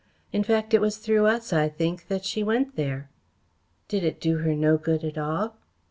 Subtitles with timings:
[0.33, 3.11] In fact, it was through us, I think, that she went there."
[3.87, 5.57] "Did it do her no good at all?"